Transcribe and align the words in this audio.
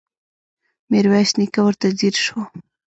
ميرويس 0.89 1.31
نيکه 1.39 1.61
ورته 1.65 1.87
ځير 1.99 2.15
شو. 2.25 2.39